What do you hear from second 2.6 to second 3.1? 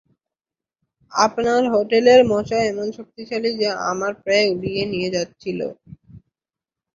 এমন